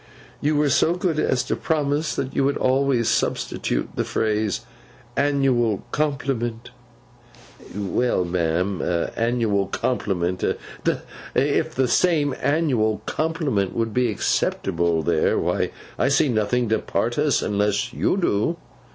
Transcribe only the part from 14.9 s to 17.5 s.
there, why, I see nothing to part us,